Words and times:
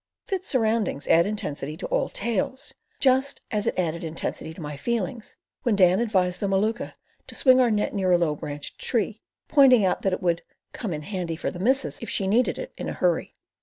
Fit 0.25 0.43
surroundings 0.43 1.07
add 1.07 1.27
intensity 1.27 1.77
to 1.77 1.85
all 1.89 2.09
tales, 2.09 2.73
just 2.99 3.41
as 3.51 3.67
it 3.67 3.77
added 3.77 4.03
intensity 4.03 4.51
to 4.51 4.59
my 4.59 4.75
feelings 4.75 5.37
when 5.61 5.75
Dan 5.75 5.99
advised 5.99 6.39
the 6.39 6.47
Maluka 6.47 6.95
to 7.27 7.35
swing 7.35 7.59
our 7.61 7.69
net 7.69 7.93
near 7.93 8.11
a 8.11 8.17
low 8.17 8.33
branched 8.33 8.79
tree, 8.79 9.21
pointing 9.47 9.85
out 9.85 10.01
that 10.01 10.11
it 10.13 10.23
would 10.23 10.41
"come 10.73 10.91
in 10.91 11.03
handy 11.03 11.35
for 11.35 11.51
the 11.51 11.59
missus 11.59 11.99
if 12.01 12.09
she 12.09 12.25
needed 12.25 12.57
it 12.57 12.73
in 12.79 12.89
a 12.89 12.93
hurry." 12.93 13.35